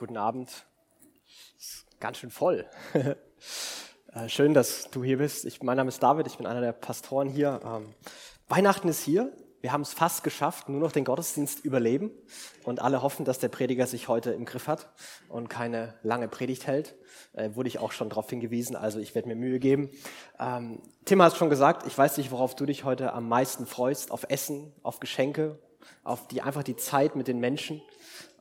[0.00, 0.48] Guten Abend.
[1.58, 2.66] Ist ganz schön voll.
[4.12, 5.44] Äh, schön, dass du hier bist.
[5.44, 7.60] Ich, mein Name ist David, ich bin einer der Pastoren hier.
[7.64, 7.94] Ähm,
[8.48, 9.32] Weihnachten ist hier.
[9.60, 12.10] Wir haben es fast geschafft, nur noch den Gottesdienst überleben.
[12.64, 14.90] Und alle hoffen, dass der Prediger sich heute im Griff hat
[15.28, 16.96] und keine lange Predigt hält.
[17.34, 19.90] Äh, wurde ich auch schon darauf hingewiesen, also ich werde mir Mühe geben.
[20.40, 24.10] Ähm, Tim hat schon gesagt, ich weiß nicht, worauf du dich heute am meisten freust.
[24.10, 25.60] Auf Essen, auf Geschenke,
[26.02, 27.80] auf die, einfach die Zeit mit den Menschen.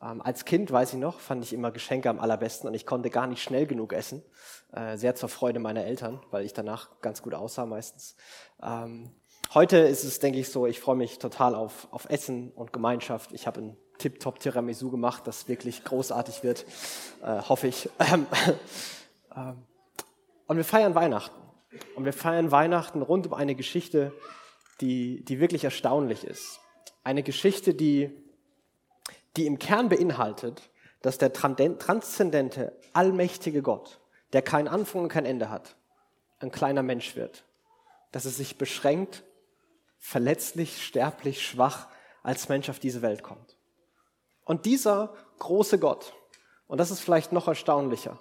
[0.02, 3.10] Ähm, als Kind, weiß ich noch, fand ich immer Geschenke am allerbesten und ich konnte
[3.10, 4.24] gar nicht schnell genug essen.
[4.72, 8.16] Äh, sehr zur Freude meiner Eltern, weil ich danach ganz gut aussah meistens.
[8.62, 9.12] Ähm,
[9.54, 13.32] heute ist es, denke ich, so, ich freue mich total auf, auf Essen und Gemeinschaft.
[13.34, 16.66] Ich habe ein Tip-Top Tiramisu gemacht, das wirklich großartig wird,
[17.24, 17.90] äh, hoffe ich.
[19.36, 19.64] Ähm,
[20.48, 21.40] und wir feiern Weihnachten.
[21.96, 24.12] Und wir feiern Weihnachten rund um eine Geschichte,
[24.82, 26.60] die, die wirklich erstaunlich ist.
[27.04, 28.12] Eine Geschichte, die
[29.38, 30.70] die im Kern beinhaltet,
[31.02, 34.00] dass der transzendente, allmächtige Gott,
[34.34, 35.76] der keinen Anfang und kein Ende hat,
[36.40, 37.46] ein kleiner Mensch wird.
[38.12, 39.24] Dass er sich beschränkt,
[39.98, 41.88] verletzlich, sterblich, schwach
[42.24, 43.58] als Mensch auf diese Welt kommt.
[44.46, 46.14] Und dieser große Gott,
[46.68, 48.20] und das ist vielleicht noch erstaunlicher,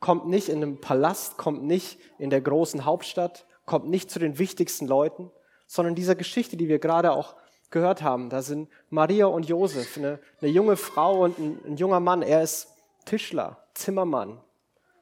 [0.00, 4.38] kommt nicht in einem Palast, kommt nicht in der großen Hauptstadt, kommt nicht zu den
[4.38, 5.30] wichtigsten Leuten,
[5.66, 7.34] sondern dieser Geschichte, die wir gerade auch
[7.70, 8.30] gehört haben.
[8.30, 12.22] Da sind Maria und Josef, eine, eine junge Frau und ein, ein, junger Mann.
[12.22, 12.68] Er ist
[13.04, 14.40] Tischler, Zimmermann.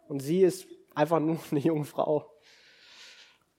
[0.09, 2.31] Und sie ist einfach nur eine junge Frau.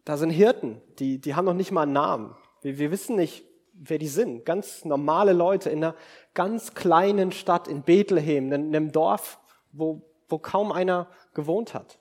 [0.03, 2.35] Da sind Hirten, die, die haben noch nicht mal einen Namen.
[2.61, 4.45] Wir, wir wissen nicht, wer die sind.
[4.45, 5.95] Ganz normale Leute in einer
[6.33, 9.39] ganz kleinen Stadt in Bethlehem, in einem Dorf,
[9.71, 11.99] wo, wo kaum einer gewohnt hat.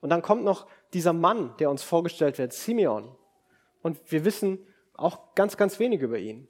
[0.00, 3.16] Und dann kommt noch dieser Mann, der uns vorgestellt wird, Simeon.
[3.82, 4.58] Und wir wissen
[4.94, 6.48] auch ganz, ganz wenig über ihn.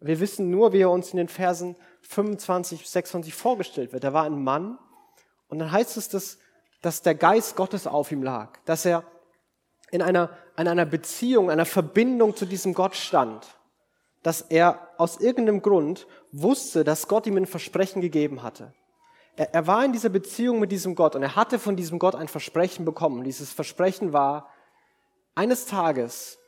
[0.00, 4.04] Wir wissen nur, wie er uns in den Versen 25, 26 vorgestellt wird.
[4.04, 4.78] Er war ein Mann
[5.48, 6.38] und dann heißt es, dass,
[6.80, 9.04] dass der Geist Gottes auf ihm lag, dass er
[9.90, 13.46] in einer, in einer Beziehung, einer Verbindung zu diesem Gott stand,
[14.22, 18.72] dass er aus irgendeinem Grund wusste, dass Gott ihm ein Versprechen gegeben hatte.
[19.36, 22.14] Er, er war in dieser Beziehung mit diesem Gott und er hatte von diesem Gott
[22.14, 23.22] ein Versprechen bekommen.
[23.22, 24.48] Dieses Versprechen war,
[25.34, 26.38] eines Tages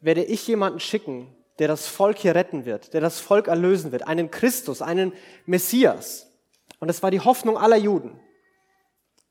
[0.00, 4.06] werde ich jemanden schicken, der das Volk hier retten wird, der das Volk erlösen wird,
[4.06, 5.12] einen Christus, einen
[5.46, 6.30] Messias.
[6.78, 8.20] Und das war die Hoffnung aller Juden.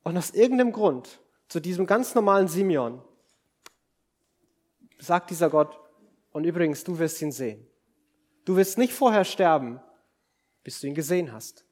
[0.03, 3.01] Und aus irgendeinem Grund, zu diesem ganz normalen Simeon,
[4.99, 5.79] sagt dieser Gott,
[6.31, 7.65] und übrigens, du wirst ihn sehen.
[8.45, 9.79] Du wirst nicht vorher sterben,
[10.63, 11.65] bis du ihn gesehen hast.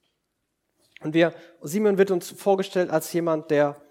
[1.01, 3.81] Und wir, Simeon wird uns vorgestellt als jemand, der,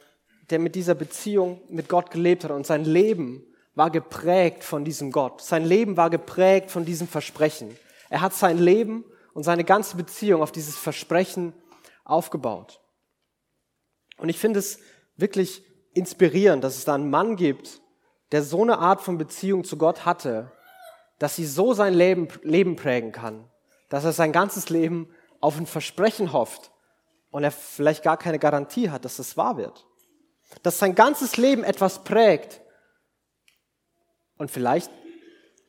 [0.50, 5.10] der mit dieser Beziehung mit Gott gelebt hat und sein Leben war geprägt von diesem
[5.10, 5.40] Gott.
[5.40, 7.76] Sein Leben war geprägt von diesem Versprechen.
[8.08, 11.52] Er hat sein Leben und seine ganze Beziehung auf dieses Versprechen
[12.04, 12.80] aufgebaut.
[14.16, 14.78] Und ich finde es
[15.16, 17.80] wirklich inspirierend, dass es da einen Mann gibt,
[18.32, 20.52] der so eine Art von Beziehung zu Gott hatte,
[21.18, 23.48] dass sie so sein Leben, Leben prägen kann,
[23.88, 25.08] dass er sein ganzes Leben
[25.40, 26.70] auf ein Versprechen hofft
[27.30, 29.86] und er vielleicht gar keine Garantie hat, dass es wahr wird.
[30.62, 32.60] Dass sein ganzes Leben etwas prägt,
[34.38, 34.90] und vielleicht,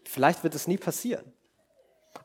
[0.04, 1.26] vielleicht wird es nie passieren.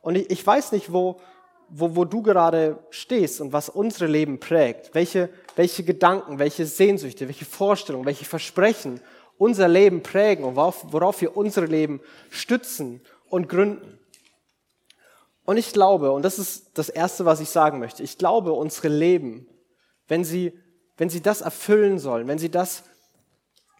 [0.03, 1.21] Und ich, ich weiß nicht, wo,
[1.69, 7.27] wo, wo du gerade stehst und was unsere Leben prägt, welche, welche Gedanken, welche Sehnsüchte,
[7.29, 9.01] welche Vorstellungen, welche Versprechen
[9.39, 13.99] unser Leben prägen und worauf, worauf wir unsere Leben stützen und gründen.
[15.45, 18.89] Und ich glaube, und das ist das Erste, was ich sagen möchte, ich glaube, unsere
[18.89, 19.47] Leben,
[20.09, 20.53] wenn sie,
[20.97, 22.85] wenn sie das erfüllen sollen, wenn sie das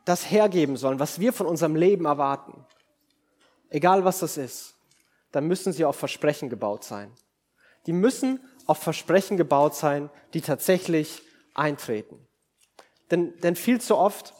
[0.05, 2.65] das hergeben sollen, was wir von unserem Leben erwarten,
[3.69, 4.77] egal was das ist,
[5.33, 7.13] dann müssen sie auf Versprechen gebaut sein.
[7.87, 11.23] Die müssen auf Versprechen gebaut sein, die tatsächlich
[11.55, 12.27] eintreten.
[13.11, 14.35] Denn, denn viel zu oft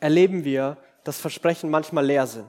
[0.00, 2.46] erleben wir, dass Versprechen manchmal leer sind.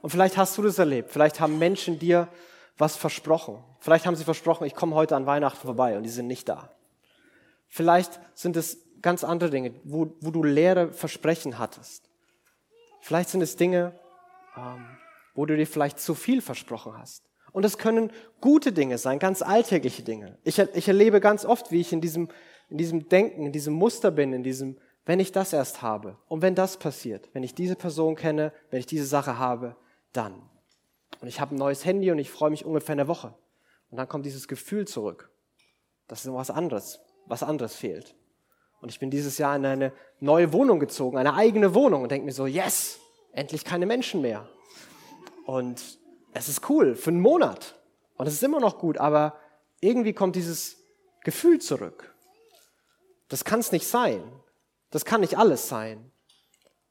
[0.00, 1.10] Und vielleicht hast du das erlebt.
[1.10, 2.28] Vielleicht haben Menschen dir
[2.76, 3.62] was versprochen.
[3.80, 6.70] Vielleicht haben sie versprochen, ich komme heute an Weihnachten vorbei und die sind nicht da.
[7.68, 12.08] Vielleicht sind es ganz andere Dinge, wo, wo du leere Versprechen hattest.
[13.00, 13.98] Vielleicht sind es Dinge,
[14.56, 14.86] ähm,
[15.34, 17.24] wo du dir vielleicht zu viel versprochen hast.
[17.52, 18.10] Und es können
[18.40, 20.38] gute Dinge sein, ganz alltägliche Dinge.
[20.44, 22.28] Ich, ich erlebe ganz oft, wie ich in diesem,
[22.70, 26.40] in diesem Denken, in diesem Muster bin, in diesem, wenn ich das erst habe und
[26.40, 29.76] wenn das passiert, wenn ich diese Person kenne, wenn ich diese Sache habe,
[30.12, 30.34] dann.
[31.20, 33.34] Und ich habe ein neues Handy und ich freue mich ungefähr eine Woche.
[33.90, 35.30] Und dann kommt dieses Gefühl zurück,
[36.08, 38.14] dass was anderes, was anderes fehlt.
[38.82, 42.26] Und ich bin dieses Jahr in eine neue Wohnung gezogen, eine eigene Wohnung und denke
[42.26, 42.98] mir so, yes,
[43.32, 44.46] endlich keine Menschen mehr.
[45.46, 45.98] Und
[46.34, 47.80] es ist cool für einen Monat.
[48.16, 49.38] Und es ist immer noch gut, aber
[49.80, 50.82] irgendwie kommt dieses,
[51.24, 52.14] Gefühl zurück.
[53.28, 54.22] Das kann es nicht sein.
[54.90, 56.10] Das kann nicht alles sein.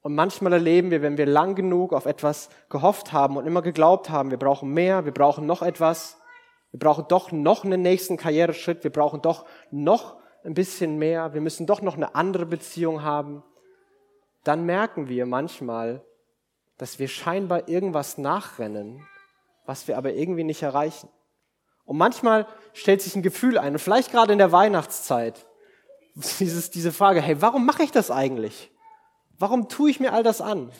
[0.02, 4.10] Und manchmal erleben wir, wenn wir lang genug auf etwas gehofft haben und immer geglaubt
[4.10, 6.18] haben, wir brauchen mehr, wir brauchen noch etwas,
[6.72, 11.42] wir brauchen doch noch einen nächsten Karriereschritt, wir brauchen doch noch ein bisschen mehr, wir
[11.42, 13.44] müssen doch noch eine andere Beziehung haben,
[14.44, 16.04] dann merken wir manchmal,
[16.78, 19.06] dass wir scheinbar irgendwas nachrennen,
[19.66, 21.10] was wir aber irgendwie nicht erreichen.
[21.86, 25.46] Und manchmal stellt sich ein Gefühl ein, und vielleicht gerade in der Weihnachtszeit,
[26.16, 28.72] dieses, diese Frage, hey, warum mache ich das eigentlich?
[29.38, 30.72] Warum tue ich mir all das an?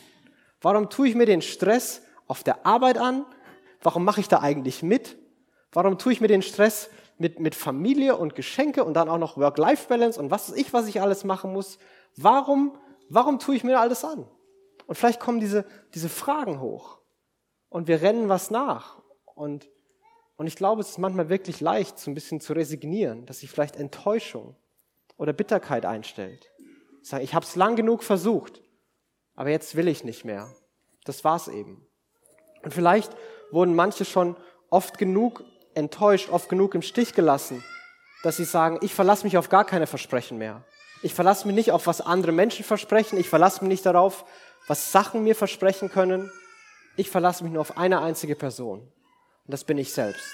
[0.60, 3.24] Warum tue ich mir den Stress auf der Arbeit an?
[3.82, 5.16] Warum mache ich da eigentlich mit?
[5.72, 6.90] Warum tue ich mir den Stress
[7.22, 11.00] mit, mit Familie und Geschenke und dann auch noch Work-Life-Balance und was ich, was ich
[11.00, 11.78] alles machen muss?
[12.16, 12.76] Warum,
[13.08, 14.26] warum tue ich mir alles an?
[14.88, 15.64] Und vielleicht kommen diese,
[15.94, 16.98] diese Fragen hoch
[17.68, 19.00] und wir rennen was nach.
[19.36, 19.70] Und,
[20.36, 23.50] und ich glaube, es ist manchmal wirklich leicht, so ein bisschen zu resignieren, dass sich
[23.50, 24.56] vielleicht Enttäuschung
[25.16, 26.50] oder Bitterkeit einstellt.
[27.02, 28.62] Sagen, ich habe es lang genug versucht,
[29.36, 30.52] aber jetzt will ich nicht mehr.
[31.04, 31.86] Das war's eben.
[32.64, 33.16] Und vielleicht
[33.52, 34.36] wurden manche schon
[34.70, 37.62] oft genug enttäuscht, oft genug im Stich gelassen,
[38.22, 40.64] dass sie sagen, ich verlasse mich auf gar keine Versprechen mehr.
[41.02, 43.18] Ich verlasse mich nicht auf, was andere Menschen versprechen.
[43.18, 44.24] Ich verlasse mich nicht darauf,
[44.68, 46.30] was Sachen mir versprechen können.
[46.96, 48.80] Ich verlasse mich nur auf eine einzige Person.
[48.80, 48.90] Und
[49.46, 50.24] das bin ich selbst.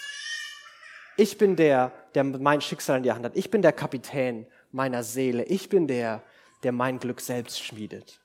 [1.17, 3.37] Ich bin der, der mein Schicksal in die Hand hat.
[3.37, 5.45] Ich bin der Kapitän meiner Seele.
[5.45, 6.23] Ich bin der,
[6.63, 8.21] der mein Glück selbst schmiedet.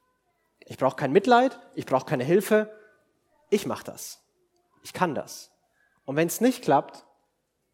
[0.65, 2.71] Ich brauche kein Mitleid, ich brauche keine Hilfe.
[3.49, 4.21] Ich mache das.
[4.83, 5.52] Ich kann das.
[6.05, 7.05] Und wenn es nicht klappt,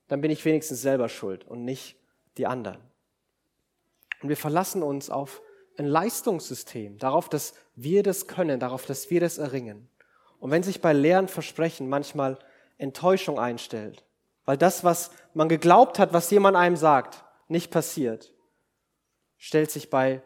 [0.08, 1.98] dann bin ich wenigstens selber schuld und nicht
[2.38, 2.80] die anderen.
[4.22, 5.42] Und wir verlassen uns auf
[5.78, 9.90] ein Leistungssystem, darauf, dass wir das können, darauf, dass wir das erringen.
[10.40, 12.38] Und wenn sich bei leeren Versprechen manchmal
[12.78, 14.04] Enttäuschung einstellt,
[14.46, 18.34] weil das, was man geglaubt hat, was jemand einem sagt, nicht passiert,
[19.38, 20.22] stellt sich bei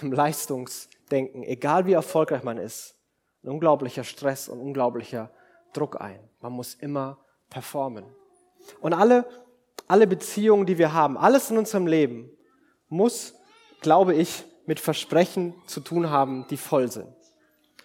[0.00, 2.96] einem Leistungsdenken, egal wie erfolgreich man ist,
[3.42, 5.30] ein unglaublicher Stress und unglaublicher
[5.72, 6.18] Druck ein.
[6.40, 7.18] Man muss immer
[7.50, 8.04] performen.
[8.80, 9.26] Und alle,
[9.86, 12.30] alle Beziehungen, die wir haben, alles in unserem Leben
[12.88, 13.34] muss,
[13.80, 17.08] glaube ich, mit Versprechen zu tun haben, die voll sind.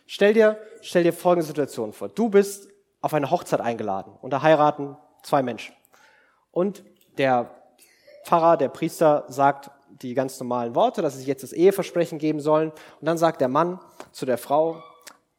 [0.06, 2.10] Stell dir, stell dir folgende Situation vor.
[2.10, 2.68] Du bist
[3.02, 5.74] auf eine Hochzeit eingeladen und da heiraten zwei Menschen.
[6.52, 6.84] Und
[7.18, 7.50] der
[8.26, 12.72] Pfarrer, der Priester sagt die ganz normalen Worte, dass sie jetzt das Eheversprechen geben sollen.
[12.72, 13.80] Und dann sagt der Mann
[14.12, 14.82] zu der Frau,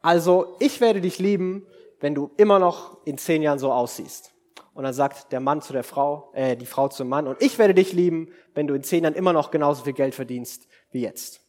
[0.02, 1.66] also ich werde dich lieben,
[2.04, 4.34] wenn du immer noch in zehn Jahren so aussiehst.
[4.74, 7.58] Und dann sagt der Mann zu der Frau, äh, die Frau zum Mann, und ich
[7.58, 11.00] werde dich lieben, wenn du in zehn Jahren immer noch genauso viel Geld verdienst wie
[11.00, 11.40] jetzt.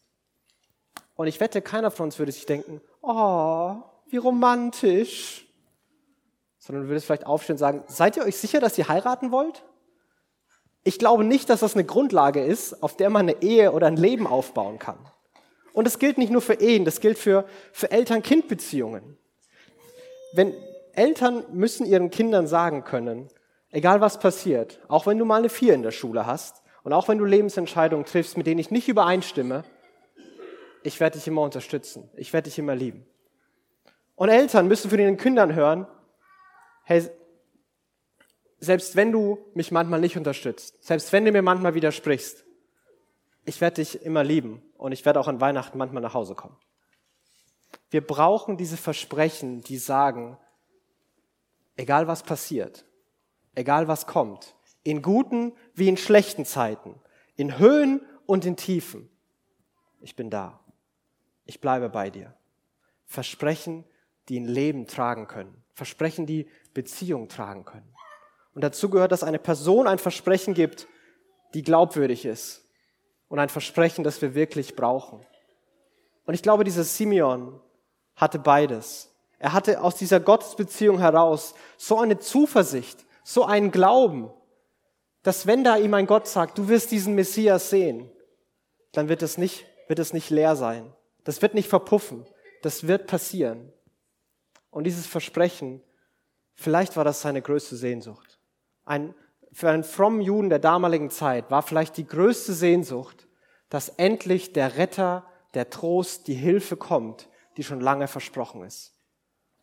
[1.15, 3.75] Und ich wette, keiner von uns würde sich denken, oh,
[4.07, 5.45] wie romantisch.
[6.57, 9.65] Sondern du würdest vielleicht aufstehen und sagen, seid ihr euch sicher, dass ihr heiraten wollt?
[10.85, 13.97] Ich glaube nicht, dass das eine Grundlage ist, auf der man eine Ehe oder ein
[13.97, 14.99] Leben aufbauen kann.
[15.73, 19.17] Und das gilt nicht nur für Ehen, das gilt für, für Eltern-Kind-Beziehungen.
[20.33, 20.53] Wenn
[20.93, 23.29] Eltern müssen ihren Kindern sagen können,
[23.71, 27.07] egal was passiert, auch wenn du mal eine Vier in der Schule hast und auch
[27.07, 29.63] wenn du Lebensentscheidungen triffst, mit denen ich nicht übereinstimme,
[30.83, 33.05] ich werde dich immer unterstützen, ich werde dich immer lieben.
[34.15, 35.87] Und Eltern müssen von ihren Kindern hören,
[36.83, 37.09] hey,
[38.59, 42.45] selbst wenn du mich manchmal nicht unterstützt, selbst wenn du mir manchmal widersprichst,
[43.45, 46.57] ich werde dich immer lieben und ich werde auch an Weihnachten manchmal nach Hause kommen.
[47.95, 50.37] Wir brauchen diese Versprechen, die sagen,
[51.77, 52.83] egal was passiert,
[53.53, 56.99] egal was kommt, in guten wie in schlechten Zeiten,
[57.37, 59.09] in Höhen und in Tiefen,
[60.01, 60.59] ich bin da.
[61.45, 62.33] Ich bleibe bei dir.
[63.05, 63.85] Versprechen,
[64.27, 65.63] die ein Leben tragen können.
[65.71, 67.93] Versprechen, die Beziehung tragen können.
[68.53, 70.89] Und dazu gehört, dass eine Person ein Versprechen gibt,
[71.53, 72.67] die glaubwürdig ist.
[73.29, 75.25] Und ein Versprechen, das wir wirklich brauchen.
[76.25, 77.61] Und ich glaube, dieser Simeon
[78.15, 79.11] hatte beides.
[79.39, 84.31] Er hatte aus dieser Gottesbeziehung heraus so eine Zuversicht, so einen Glauben,
[85.23, 88.09] dass wenn da ihm ein Gott sagt, du wirst diesen Messias sehen,
[88.91, 90.93] dann wird es nicht, wird es nicht leer sein.
[91.23, 92.25] Das wird nicht verpuffen.
[92.61, 93.73] Das wird passieren.
[94.69, 95.81] Und dieses Versprechen,
[96.53, 98.35] vielleicht war das seine größte Sehnsucht
[98.85, 99.15] ein,
[99.51, 103.27] für einen frommen Juden der damaligen Zeit war vielleicht die größte Sehnsucht,
[103.69, 108.93] dass endlich der Retter, der Trost, die Hilfe kommt, die schon lange versprochen ist.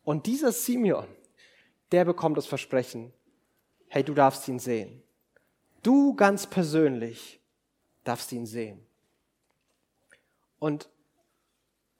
[0.03, 1.07] Und dieser Simeon,
[1.91, 3.13] der bekommt das Versprechen,
[3.87, 5.03] hey, du darfst ihn sehen.
[5.83, 7.39] Du ganz persönlich
[8.03, 8.85] darfst ihn sehen.
[10.59, 10.89] Und,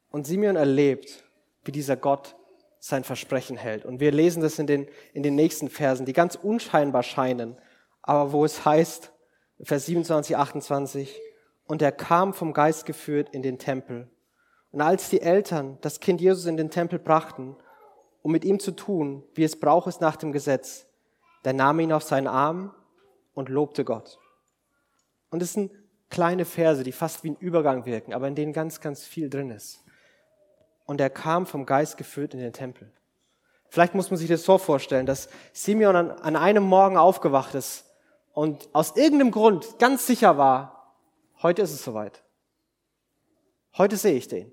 [0.09, 1.23] und Simeon erlebt,
[1.65, 2.35] wie dieser Gott
[2.79, 3.85] sein Versprechen hält.
[3.85, 7.57] Und wir lesen das in den, in den nächsten Versen, die ganz unscheinbar scheinen,
[8.01, 9.13] aber wo es heißt,
[9.61, 11.21] Vers 27, 28.
[11.65, 14.09] Und er kam vom Geist geführt in den Tempel.
[14.73, 17.55] Und als die Eltern das Kind Jesus in den Tempel brachten,
[18.23, 20.87] um mit ihm zu tun, wie es braucht es nach dem Gesetz,
[21.43, 22.73] da nahm ihn auf seinen Arm
[23.35, 24.17] und lobte Gott.
[25.29, 25.71] Und es sind
[26.09, 29.51] kleine Verse, die fast wie ein Übergang wirken, aber in denen ganz, ganz viel drin
[29.51, 29.83] ist.
[30.85, 32.91] Und er kam vom Geist geführt in den Tempel.
[33.69, 37.85] Vielleicht muss man sich das so vorstellen, dass Simeon an, an einem Morgen aufgewacht ist
[38.31, 40.95] und aus irgendeinem Grund ganz sicher war,
[41.43, 42.23] heute ist es soweit.
[43.77, 44.51] Heute sehe ich den.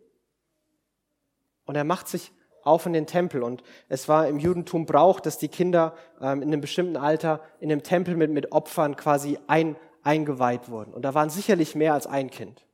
[1.71, 2.33] Und er macht sich
[2.65, 3.45] auf in den Tempel.
[3.45, 7.69] Und es war im Judentum Brauch, dass die Kinder ähm, in einem bestimmten Alter in
[7.69, 10.93] dem Tempel mit, mit Opfern quasi ein, eingeweiht wurden.
[10.93, 12.67] Und da waren sicherlich mehr als ein Kind.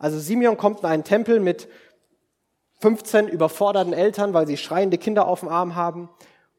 [0.00, 1.68] Also Simeon kommt in einen Tempel mit
[2.80, 6.08] 15 überforderten Eltern, weil sie schreiende Kinder auf dem Arm haben.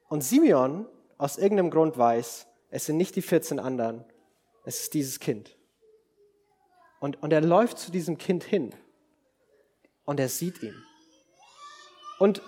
[0.07, 0.85] Und Simeon
[1.17, 4.05] aus irgendeinem Grund weiß, es sind nicht die 14 anderen,
[4.63, 5.57] es ist dieses Kind.
[7.01, 8.73] Und, und er läuft zu diesem Kind hin
[10.05, 10.85] und er sieht ihn.
[12.21, 12.43] Und,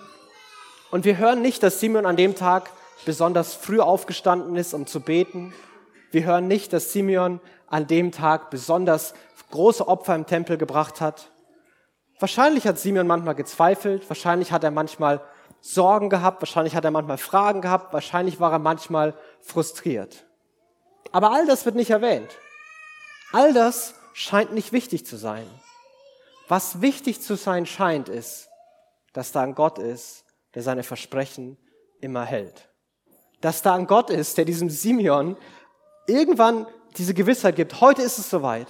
[0.92, 2.70] und wir hören nicht, dass Simeon an dem Tag
[3.04, 5.52] besonders früh aufgestanden ist, um zu beten.
[6.12, 9.14] Wir hören nicht, dass Simeon an dem Tag besonders
[9.50, 11.28] große Opfer im Tempel gebracht hat.
[12.20, 15.20] Wahrscheinlich hat Simeon manchmal gezweifelt, wahrscheinlich hat er manchmal
[15.60, 20.24] Sorgen gehabt, wahrscheinlich hat er manchmal Fragen gehabt, wahrscheinlich war er manchmal frustriert.
[21.10, 22.30] Aber all das wird nicht erwähnt.
[23.32, 25.50] All das scheint nicht wichtig zu sein.
[26.46, 28.50] Was wichtig zu sein scheint, ist,
[29.14, 31.56] dass da ein Gott ist, der seine Versprechen
[32.00, 32.68] immer hält.
[33.40, 35.36] Dass da ein Gott ist, der diesem Simeon
[36.06, 36.66] irgendwann
[36.98, 38.68] diese Gewissheit gibt, heute ist es soweit.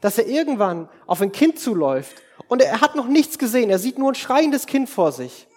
[0.00, 2.16] Dass er irgendwann auf ein Kind zuläuft
[2.48, 5.48] und er hat noch nichts gesehen, er sieht nur ein schreiendes Kind vor sich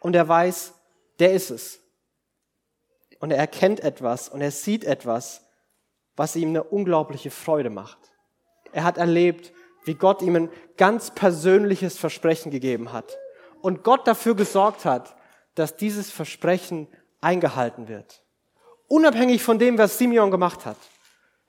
[0.00, 0.74] und er weiß,
[1.20, 1.80] der ist es.
[3.20, 5.46] Und er erkennt etwas und er sieht etwas,
[6.16, 7.98] was ihm eine unglaubliche Freude macht.
[8.72, 9.52] Er hat erlebt,
[9.84, 13.16] wie Gott ihm ein ganz persönliches Versprechen gegeben hat.
[13.62, 15.16] Und Gott dafür gesorgt hat,
[15.54, 16.88] dass dieses Versprechen
[17.20, 18.22] eingehalten wird.
[18.88, 20.76] Unabhängig von dem, was Simeon gemacht hat.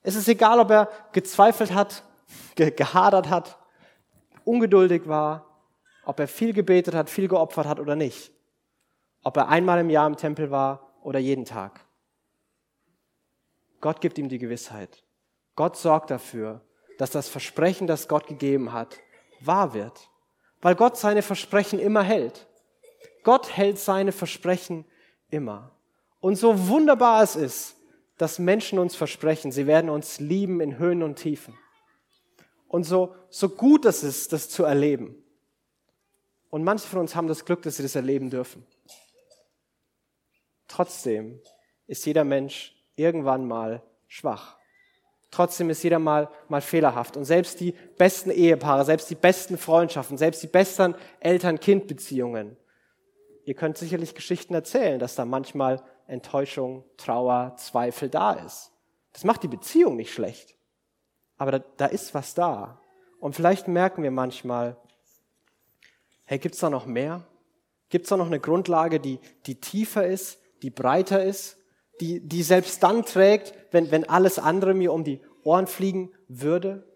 [0.01, 2.03] Es ist egal, ob er gezweifelt hat,
[2.55, 3.58] ge gehadert hat,
[4.46, 5.46] ungeduldig war,
[6.05, 8.32] ob er viel gebetet hat, viel geopfert hat oder nicht.
[9.24, 11.86] Ob er einmal im Jahr im Tempel war oder jeden Tag.
[13.79, 15.03] Gott gibt ihm die Gewissheit.
[15.55, 16.62] Gott sorgt dafür,
[16.98, 19.00] dass das Versprechen, das Gott gegeben hat,
[19.39, 20.10] wahr wird.
[20.63, 22.48] Weil Gott seine Versprechen immer hält.
[23.24, 24.86] Gott hält seine Versprechen
[25.29, 25.72] immer.
[26.22, 27.75] Und so wunderbar es ist,
[28.17, 31.58] dass Menschen uns versprechen, sie werden uns lieben in Höhen und Tiefen.
[32.70, 35.22] Und so, so gut es ist, das zu erleben.
[36.50, 38.65] Und manche von uns haben das Glück, dass sie das erleben dürfen.
[40.70, 41.41] Trotzdem
[41.88, 44.58] ist jeder Mensch irgendwann mal schwach.
[45.34, 47.18] Trotzdem ist jeder mal, mal fehlerhaft.
[47.18, 52.56] Und selbst die besten Ehepaare, selbst die besten Freundschaften, selbst die besten Eltern-Kind-Beziehungen.
[53.44, 58.74] Ihr könnt sicherlich Geschichten erzählen, dass da manchmal Enttäuschung, Trauer, Zweifel da ist.
[59.12, 60.56] Das macht die Beziehung nicht schlecht.
[61.38, 62.80] Aber da, da ist was da.
[63.20, 64.78] Und vielleicht merken wir manchmal,
[66.25, 67.25] hey, gibt's da noch mehr?
[67.90, 71.58] Gibt's da noch eine Grundlage, die, die tiefer ist, die breiter ist,
[72.00, 76.88] die, die selbst dann trägt, wenn, wenn alles andere mir um die Ohren fliegen würde.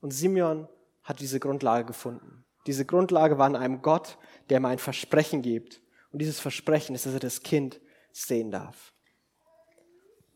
[0.00, 0.68] Und Simeon
[1.02, 2.44] hat diese Grundlage gefunden.
[2.66, 4.18] Diese Grundlage war in einem Gott,
[4.50, 5.80] der mir ein Versprechen gibt.
[6.12, 7.80] Und dieses Versprechen ist, dass er das Kind
[8.12, 8.92] sehen darf.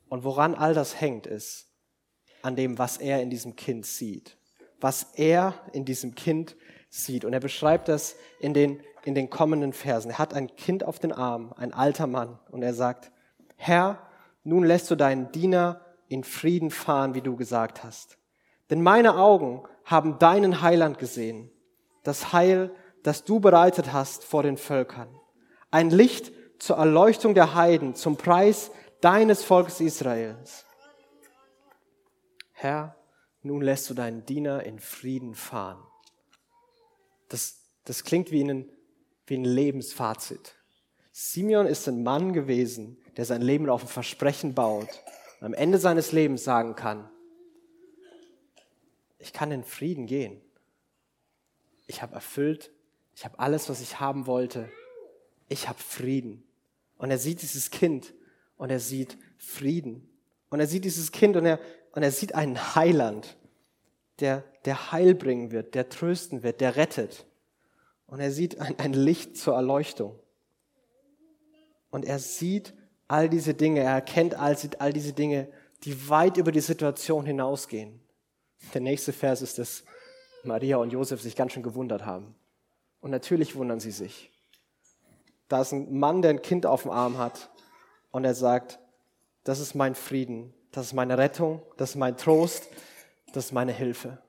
[0.09, 1.69] Und woran all das hängt, ist
[2.42, 4.37] an dem, was er in diesem Kind sieht.
[4.81, 6.57] Was er in diesem Kind
[6.90, 7.25] sieht.
[7.25, 10.11] Und er beschreibt das in den, in den kommenden Versen.
[10.11, 12.38] Er hat ein Kind auf den Arm, ein alter Mann.
[12.50, 13.12] Und er sagt,
[13.64, 14.04] Herr,
[14.42, 18.19] nun lässt du deinen Diener in Frieden fahren, wie du gesagt hast.
[18.71, 21.49] Denn meine Augen haben deinen Heiland gesehen,
[22.02, 25.09] das Heil, das du bereitet hast vor den Völkern.
[25.71, 30.66] Ein Licht zur Erleuchtung der Heiden, zum Preis deines Volkes Israels.
[32.50, 32.97] Herr,
[33.42, 35.85] nun lässt du deinen Diener in Frieden fahren.
[37.28, 38.69] Das, das klingt wie ein,
[39.26, 40.57] wie ein Lebensfazit.
[41.12, 44.88] Simeon ist ein Mann gewesen, der sein Leben auf ein Versprechen baut
[45.42, 47.11] am Ende seines Lebens sagen kann,
[49.19, 50.40] ich kann in Frieden gehen.
[51.87, 52.73] Ich habe erfüllt,
[53.14, 54.71] ich habe alles, was ich haben wollte.
[55.49, 56.45] Ich habe Frieden.
[56.97, 58.14] Und er sieht dieses Kind
[58.57, 60.09] und er sieht Frieden.
[60.49, 61.59] Und er sieht dieses Kind und er,
[61.92, 63.37] und er sieht einen Heiland,
[64.21, 67.26] der, der Heil bringen wird, der trösten wird, der rettet.
[68.07, 70.19] Und er sieht ein, ein Licht zur Erleuchtung.
[71.90, 72.75] Und er sieht
[73.09, 75.49] all diese Dinge, er erkennt all, diese Dinge
[75.85, 78.01] die weit über die Situation hinausgehen.
[78.73, 79.83] Der nächste Vers ist, dass
[80.45, 82.35] Maria und Josef sich ganz schön gewundert haben.
[83.01, 84.31] Und natürlich wundern sie sich.
[85.49, 87.51] Da ist ein Mann, der ein Kind auf dem Arm hat
[88.11, 88.79] und er sagt,
[89.45, 92.69] das ist mein Frieden, das ist meine Rettung, das ist mein Trost,
[93.33, 94.23] das ist meine Hilfe.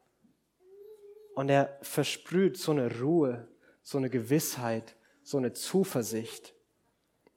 [1.36, 3.48] Und er versprüht so eine Ruhe,
[3.84, 6.53] so eine Gewissheit, so eine Zuversicht.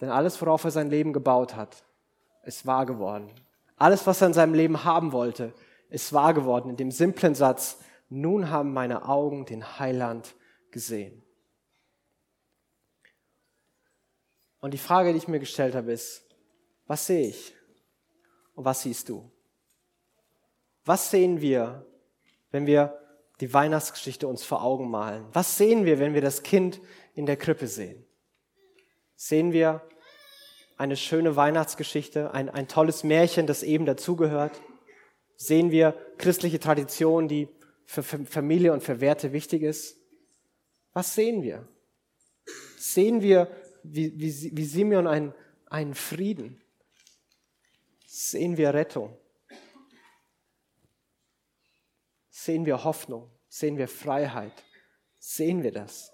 [0.01, 1.85] Denn alles, worauf er sein Leben gebaut hat,
[2.45, 3.31] ist wahr geworden.
[3.77, 5.53] Alles, was er in seinem Leben haben wollte,
[5.89, 6.71] ist wahr geworden.
[6.71, 10.35] In dem simplen Satz, nun haben meine Augen den Heiland
[10.71, 11.23] gesehen.
[14.61, 16.25] Und die Frage, die ich mir gestellt habe, ist,
[16.87, 17.55] was sehe ich?
[18.55, 19.31] Und was siehst du?
[20.85, 21.85] Was sehen wir,
[22.51, 22.99] wenn wir
[23.41, 25.27] die Weihnachtsgeschichte uns vor Augen malen?
[25.33, 26.81] Was sehen wir, wenn wir das Kind
[27.15, 28.06] in der Krippe sehen?
[29.17, 29.81] Sehen wir
[30.77, 34.61] eine schöne Weihnachtsgeschichte, ein, ein tolles Märchen, das eben dazugehört?
[35.37, 37.49] Sehen wir christliche Tradition, die
[37.87, 39.97] für Familie und für Werte wichtig ist?
[40.93, 41.67] Was sehen wir?
[42.77, 43.49] Sehen wir,
[43.83, 45.35] wie, wie, wie Simeon einen,
[45.67, 46.61] einen Frieden?
[48.07, 49.17] Sehen wir Rettung?
[52.31, 53.31] Sehen wir Hoffnung?
[53.49, 54.53] Sehen wir Freiheit?
[55.19, 56.13] Sehen wir das?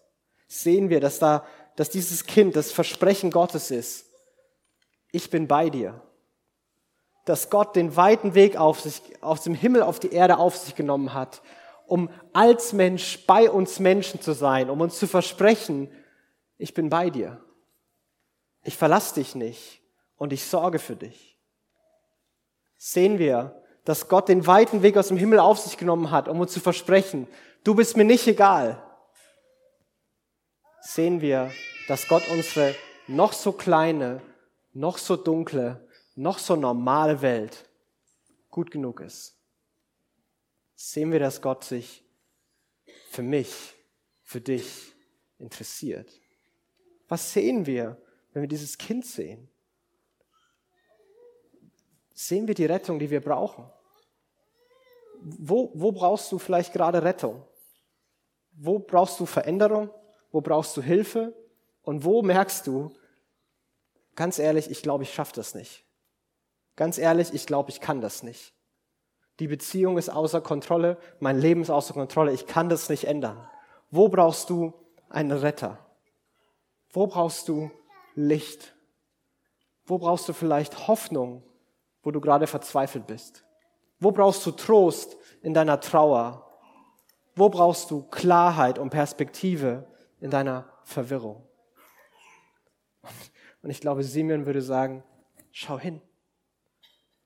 [0.49, 4.07] Sehen wir, dass da, dass dieses Kind das Versprechen Gottes ist?
[5.11, 6.01] Ich bin bei dir.
[7.25, 10.75] Dass Gott den weiten Weg auf sich, aus dem Himmel auf die Erde auf sich
[10.75, 11.43] genommen hat,
[11.87, 15.91] um als Mensch bei uns Menschen zu sein, um uns zu versprechen,
[16.59, 17.41] ich bin bei dir.
[18.65, 19.83] Ich verlasse dich nicht
[20.17, 21.39] und ich sorge für dich.
[22.77, 26.41] Sehen wir, dass Gott den weiten Weg aus dem Himmel auf sich genommen hat, um
[26.41, 27.27] uns zu versprechen,
[27.65, 28.83] du bist mir nicht egal.
[30.83, 31.51] Sehen wir,
[31.89, 32.75] dass Gott unsere
[33.07, 34.21] noch so kleine,
[34.73, 37.69] noch so dunkle, noch so normale Welt
[38.51, 39.37] gut genug ist.
[40.75, 42.05] Sehen wir, dass Gott sich
[43.11, 43.75] für mich,
[44.23, 44.93] für dich
[45.39, 46.11] interessiert.
[47.09, 47.97] Was sehen wir,
[48.33, 49.53] wenn wir dieses Kind sehen?
[52.27, 53.69] sehen wir die Rettung, die wir brauchen.
[55.21, 57.45] Wo, wo brauchst du vielleicht gerade Rettung?
[58.53, 59.91] Wo brauchst du Veränderung?
[60.33, 61.35] Wo brauchst du Hilfe?
[61.83, 62.93] Und wo merkst du,
[64.17, 65.85] ganz ehrlich, ich glaube, ich schaffe das nicht.
[66.75, 68.55] Ganz ehrlich, ich glaube, ich kann das nicht.
[69.39, 73.49] Die Beziehung ist außer Kontrolle, mein Leben ist außer Kontrolle, ich kann das nicht ändern.
[73.91, 74.73] Wo brauchst du
[75.09, 75.79] einen Retter?
[76.91, 77.71] Wo brauchst du
[78.15, 78.75] Licht?
[79.85, 81.43] Wo brauchst du vielleicht Hoffnung
[82.03, 83.45] wo du gerade verzweifelt bist?
[84.01, 86.47] Wo brauchst du Trost in deiner Trauer?
[87.35, 89.87] Wo brauchst du Klarheit und Perspektive
[90.23, 91.47] in deiner Verwirrung?
[93.63, 95.03] Und ich glaube, Simeon würde sagen,
[95.51, 96.01] schau hin.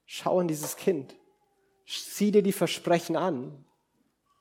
[0.05, 1.15] Schau in dieses Kind.
[1.85, 3.65] Sieh dir die Versprechen an.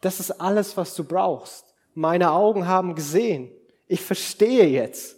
[0.00, 1.74] Das ist alles, was du brauchst.
[1.94, 3.52] Meine Augen haben gesehen.
[3.86, 5.16] Ich verstehe jetzt.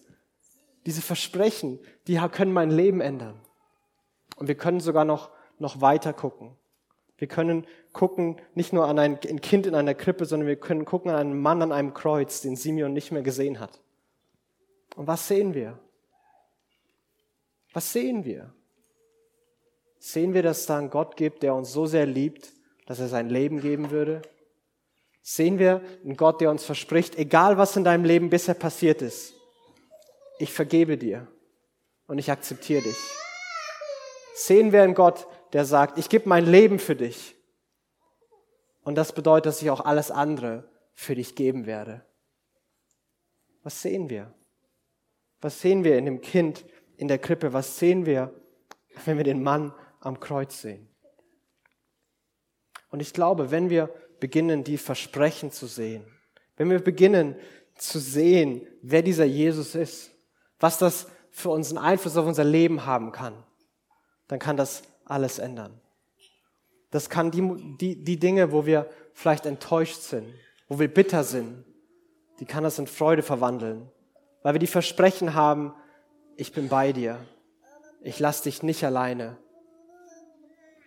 [0.85, 3.40] Diese Versprechen, die können mein Leben ändern.
[4.37, 6.57] Und wir können sogar noch, noch weiter gucken.
[7.18, 11.11] Wir können gucken nicht nur an ein, Kind in einer Krippe, sondern wir können gucken
[11.11, 13.81] an einen Mann an einem Kreuz, den Simeon nicht mehr gesehen hat.
[14.96, 15.78] Und was sehen wir?
[17.72, 18.52] Was sehen wir?
[19.98, 22.52] Sehen wir, dass es da einen Gott gibt, der uns so sehr liebt,
[22.87, 24.22] dass er sein Leben geben würde?
[25.20, 29.35] Sehen wir einen Gott, der uns verspricht, egal was in deinem Leben bisher passiert ist,
[30.38, 31.26] ich vergebe dir
[32.07, 32.96] und ich akzeptiere dich
[34.38, 37.37] sehen wir einen Gott, der sagt, ich gebe mein Leben für dich.
[38.82, 42.04] Und das bedeutet, dass ich auch alles andere für dich geben werde.
[43.62, 44.34] Was sehen wir?
[45.40, 46.64] Was sehen wir in dem Kind
[46.96, 47.52] in der Krippe?
[47.52, 48.34] Was sehen wir,
[49.04, 50.88] wenn wir den Mann am Kreuz sehen?
[52.90, 56.04] Und ich glaube, wenn wir beginnen, die Versprechen zu sehen,
[56.56, 57.37] wenn wir beginnen
[57.76, 60.11] zu sehen, wer dieser Jesus ist,
[60.58, 63.44] was das für uns einen Einfluss auf unser Leben haben kann,
[64.26, 65.81] dann kann das alles ändern.
[66.90, 70.27] Das kann die, die, die Dinge, wo wir vielleicht enttäuscht sind,
[70.68, 71.64] wo wir bitter sind,
[72.40, 73.90] die kann das in Freude verwandeln,
[74.42, 75.75] weil wir die Versprechen haben,
[76.37, 77.18] ich bin bei dir,
[78.01, 79.37] ich lass dich nicht alleine,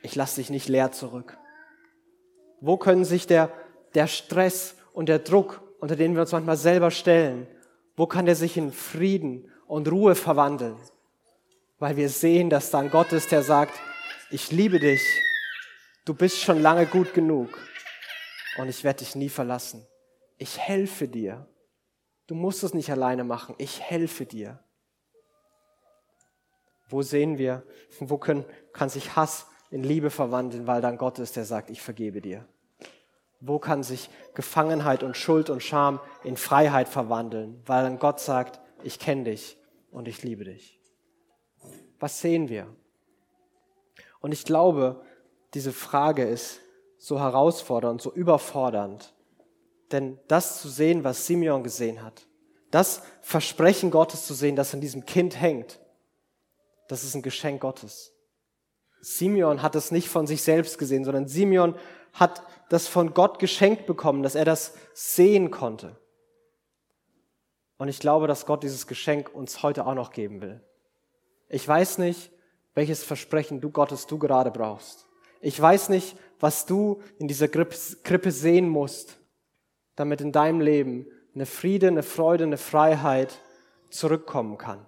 [0.02, 1.38] ich lass dich nicht leer zurück.
[2.62, 3.52] Wo können sich der,
[3.94, 7.48] der Stress und der Druck, unter den wir uns manchmal selber stellen,
[7.96, 10.78] wo kann der sich in Frieden und Ruhe verwandeln?
[11.82, 13.74] weil wir sehen, dass da ein Gott ist, der sagt,
[14.32, 15.02] ich liebe dich,
[16.06, 17.60] du bist schon lange gut genug
[18.58, 19.86] und ich werde dich nie verlassen.
[20.38, 21.48] Ich helfe dir.
[22.28, 24.64] Du musst es nicht alleine machen, ich helfe dir.
[26.88, 27.64] Wo sehen wir,
[28.00, 31.82] wo können, kann sich Hass in Liebe verwandeln, weil dann Gott ist, der sagt, ich
[31.82, 32.48] vergebe dir?
[33.40, 38.60] Wo kann sich Gefangenheit und Schuld und Scham in Freiheit verwandeln, weil dann Gott sagt,
[38.84, 39.58] ich kenne dich
[39.90, 40.80] und ich liebe dich?
[42.00, 42.68] Was sehen wir?
[44.22, 45.04] Und ich glaube,
[45.54, 46.62] diese Frage ist
[46.98, 49.14] so herausfordernd, so überfordernd.
[49.92, 52.28] Denn das zu sehen, was Simeon gesehen hat,
[52.70, 55.80] das Versprechen Gottes zu sehen, das in diesem Kind hängt,
[56.88, 58.14] das ist ein Geschenk Gottes.
[59.02, 61.76] Simeon hat es nicht von sich selbst gesehen, sondern Simeon
[62.14, 65.98] hat das von Gott geschenkt bekommen, dass er das sehen konnte.
[67.78, 70.62] Und ich glaube, dass Gott dieses Geschenk uns heute auch noch geben will.
[71.50, 72.32] Ich weiß nicht,
[72.74, 75.08] welches Versprechen du Gottes du gerade brauchst.
[75.42, 79.18] Ich weiß nicht, was du in dieser Krippe sehen musst,
[79.96, 83.40] damit in deinem Leben eine Friede, eine Freude, eine Freiheit
[83.90, 84.86] zurückkommen kann.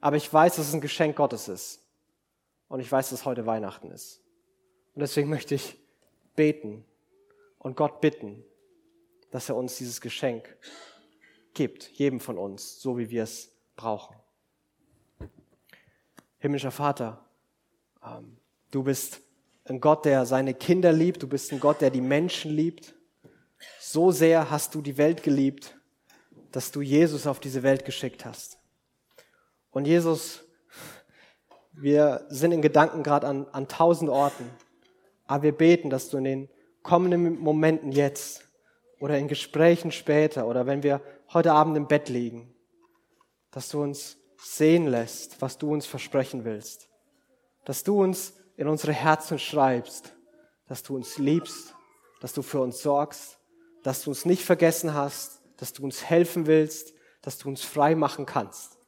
[0.00, 1.84] Aber ich weiß, dass es ein Geschenk Gottes ist.
[2.68, 4.22] Und ich weiß, dass heute Weihnachten ist.
[4.94, 5.76] Und deswegen möchte ich
[6.36, 6.84] beten
[7.58, 8.44] und Gott bitten,
[9.30, 10.56] dass er uns dieses Geschenk
[11.54, 14.16] gibt, jedem von uns, so wie wir es brauchen.
[16.38, 17.24] Himmlischer Vater,
[18.04, 18.36] ähm,
[18.70, 19.20] du bist
[19.64, 22.94] ein Gott, der seine Kinder liebt, du bist ein Gott, der die Menschen liebt.
[23.80, 25.76] So sehr hast du die Welt geliebt,
[26.52, 28.58] dass du Jesus auf diese Welt geschickt hast.
[29.70, 30.44] Und Jesus,
[31.72, 34.48] wir sind in Gedanken gerade an, an tausend Orten,
[35.26, 36.48] aber wir beten, dass du in den
[36.82, 38.48] kommenden Momenten jetzt
[39.00, 41.00] oder in Gesprächen später oder wenn wir
[41.32, 42.54] heute Abend im Bett liegen,
[43.50, 46.88] dass du uns sehen lässt, was du uns versprechen willst.
[47.64, 50.14] Dass du uns in unsere Herzen schreibst,
[50.66, 51.74] dass du uns liebst,
[52.20, 53.38] dass du für uns sorgst,
[53.82, 57.94] dass du uns nicht vergessen hast, dass du uns helfen willst, dass du uns frei
[57.94, 58.78] machen kannst.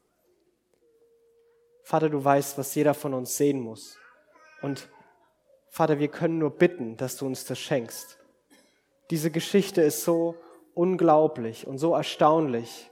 [1.83, 3.97] Vater, du weißt, was jeder von uns sehen muss.
[4.63, 4.89] Und
[5.69, 8.19] Vater, wir können nur bitten, dass du uns das schenkst.
[9.11, 10.37] Diese Geschichte ist so
[10.75, 12.91] unglaublich und so erstaunlich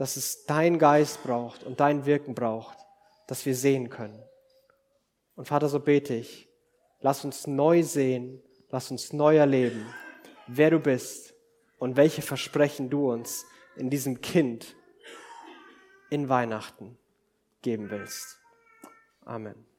[0.00, 2.78] dass es dein Geist braucht und dein Wirken braucht,
[3.26, 4.18] dass wir sehen können.
[5.36, 6.48] Und Vater, so bete ich,
[7.00, 9.84] lass uns neu sehen, lass uns neu erleben,
[10.46, 11.34] wer du bist
[11.78, 13.44] und welche Versprechen du uns
[13.76, 14.74] in diesem Kind
[16.08, 16.96] in Weihnachten
[17.60, 18.38] geben willst.
[19.26, 19.69] Amen.